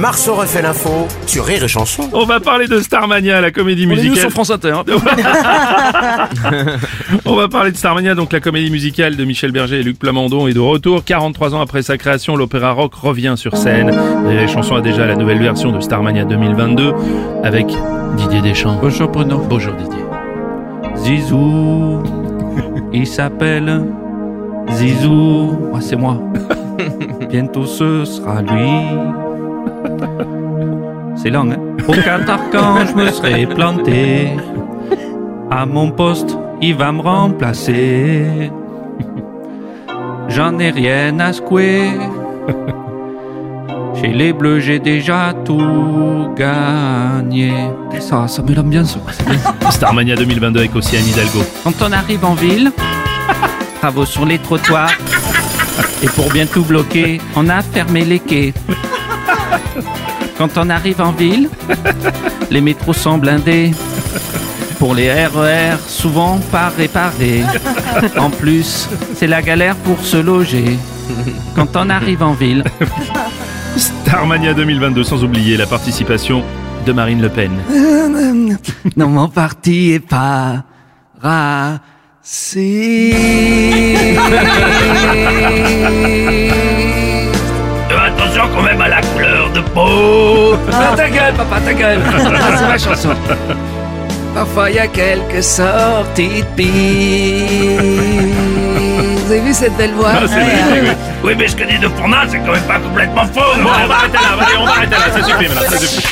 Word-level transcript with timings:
Marceau 0.00 0.34
refait 0.34 0.62
l'info 0.62 1.06
sur 1.26 1.44
Rire 1.44 1.62
et 1.64 1.68
Chanson. 1.68 2.08
On 2.14 2.24
va 2.24 2.40
parler 2.40 2.66
de 2.66 2.78
Starmania, 2.78 3.42
la 3.42 3.50
comédie 3.50 3.84
On 3.86 3.90
est 3.90 3.96
musicale. 3.96 4.16
sur 4.18 4.30
France 4.30 4.50
Inter. 4.50 4.72
hein. 4.72 4.84
On 7.26 7.34
va 7.36 7.48
parler 7.48 7.70
de 7.70 7.76
Starmania, 7.76 8.14
donc 8.14 8.32
la 8.32 8.40
comédie 8.40 8.70
musicale 8.70 9.16
de 9.16 9.24
Michel 9.24 9.52
Berger 9.52 9.80
et 9.80 9.82
Luc 9.82 9.98
Plamondon 9.98 10.48
est 10.48 10.54
de 10.54 10.58
retour. 10.60 11.04
43 11.04 11.54
ans 11.54 11.60
après 11.60 11.82
sa 11.82 11.98
création, 11.98 12.34
l'opéra 12.34 12.70
rock 12.72 12.94
revient 12.94 13.34
sur 13.36 13.58
scène. 13.58 13.90
Rire 14.26 14.40
et 14.40 14.48
Chanson 14.48 14.74
a 14.76 14.80
déjà 14.80 15.04
la 15.06 15.16
nouvelle 15.16 15.42
version 15.42 15.70
de 15.70 15.80
Starmania 15.80 16.24
2022 16.24 16.94
avec 17.44 17.66
Didier 18.16 18.40
Deschamps. 18.40 18.78
Bonjour 18.80 19.08
Bruno. 19.10 19.44
Bonjour 19.50 19.74
Didier. 19.74 20.00
Zizou, 20.96 22.02
il 22.94 23.06
s'appelle 23.06 23.82
Zizou. 24.70 25.58
C'est 25.80 25.96
moi. 25.96 26.18
Bientôt 27.28 27.66
ce 27.66 28.06
sera 28.06 28.40
lui. 28.40 28.70
C'est 31.16 31.30
long, 31.30 31.50
hein 31.50 31.58
Au 31.86 31.92
Qatar, 31.92 32.40
quand 32.50 32.86
je 32.86 32.94
me 32.94 33.10
serai 33.10 33.46
planté, 33.46 34.28
à 35.50 35.66
mon 35.66 35.90
poste, 35.90 36.36
il 36.62 36.74
va 36.74 36.92
me 36.92 37.00
remplacer. 37.00 38.50
J'en 40.28 40.58
ai 40.58 40.70
rien 40.70 41.18
à 41.18 41.32
secouer. 41.32 41.90
Chez 44.00 44.12
les 44.12 44.32
Bleus, 44.32 44.60
j'ai 44.60 44.78
déjà 44.78 45.34
tout 45.44 46.30
gagné. 46.36 47.52
Ça, 47.98 48.26
ça 48.28 48.42
met 48.42 48.54
l'ambiance, 48.54 48.96
quoi. 49.02 49.70
Starmania 49.70 50.16
2022 50.16 50.60
avec 50.60 50.74
aussi 50.74 50.96
Anne 50.96 51.06
Hidalgo. 51.06 51.40
Quand 51.64 51.74
on 51.82 51.92
arrive 51.92 52.24
en 52.24 52.34
ville, 52.34 52.72
travaux 53.80 54.06
sur 54.06 54.24
les 54.24 54.38
trottoirs. 54.38 54.92
Et 56.02 56.06
pour 56.06 56.30
bien 56.30 56.46
tout 56.46 56.62
bloquer, 56.64 57.20
on 57.36 57.48
a 57.48 57.60
fermé 57.60 58.04
les 58.04 58.20
quais. 58.20 58.54
Quand 60.38 60.56
on 60.56 60.70
arrive 60.70 61.00
en 61.00 61.12
ville, 61.12 61.48
les 62.50 62.60
métros 62.60 62.92
sont 62.92 63.18
blindés. 63.18 63.72
Pour 64.78 64.94
les 64.94 65.12
RER, 65.12 65.76
souvent 65.86 66.38
pas 66.50 66.70
réparés. 66.70 67.42
En 68.18 68.30
plus, 68.30 68.88
c'est 69.14 69.26
la 69.26 69.42
galère 69.42 69.76
pour 69.76 70.00
se 70.00 70.16
loger. 70.16 70.78
Quand 71.54 71.76
on 71.76 71.90
arrive 71.90 72.22
en 72.22 72.32
ville, 72.32 72.64
Starmania 73.76 74.54
2022 74.54 75.04
sans 75.04 75.22
oublier 75.22 75.56
la 75.56 75.66
participation 75.66 76.42
de 76.86 76.92
Marine 76.92 77.20
Le 77.20 77.28
Pen. 77.28 77.52
non, 78.96 79.08
mon 79.08 79.28
parti 79.28 79.92
est 79.92 80.00
pas 80.00 80.64
attention 88.04 88.42
quand 88.54 88.62
même 88.62 88.80
à 88.80 88.88
la 88.88 89.00
peau 89.74 90.56
Ah, 90.72 90.94
ta 90.96 91.08
gueule, 91.08 91.34
papa, 91.36 91.60
ta 91.64 91.72
gueule. 91.72 92.00
Ah, 92.06 92.56
c'est 92.56 92.66
ma 92.68 92.78
chanson. 92.94 93.10
Parfois, 94.34 94.70
il 94.70 94.76
y 94.76 94.78
a 94.78 94.86
quelques 94.86 95.42
sorties 95.42 96.42
de 96.42 96.46
piste. 96.56 97.80
Vous 99.26 99.32
avez 99.32 99.40
vu 99.40 99.52
cette 99.54 99.76
belle 99.76 99.92
voix? 99.94 100.10
Ah, 100.14 100.20
oui. 100.26 100.90
Oui, 101.24 101.34
mais 101.38 101.48
ce 101.48 101.56
que 101.56 101.64
dit 101.64 101.78
de 101.78 101.88
Fournal, 101.88 102.28
c'est 102.30 102.38
quand 102.38 102.52
même 102.52 102.62
pas 102.62 102.78
complètement 102.78 103.24
faux. 103.26 103.40
Bon, 103.62 103.70
on 103.84 103.86
va 103.88 103.94
arrêter 103.94 104.16
là, 104.16 104.20
allez, 104.40 104.56
on 104.60 104.64
va 104.64 104.70
arrêter 104.72 104.90
là, 104.96 105.10
ça 105.14 105.22
suffit 105.24 105.48
maintenant, 105.48 105.70
ça 105.70 105.78
suffit. 105.78 106.08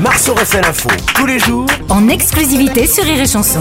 Marceau 0.00 0.34
refait 0.34 0.60
l'info 0.62 0.88
tous 1.14 1.26
les 1.26 1.38
jours 1.38 1.66
en 1.90 2.08
exclusivité 2.08 2.86
sur 2.86 3.04
Rire 3.04 3.20
et 3.20 3.26
Chanson. 3.26 3.60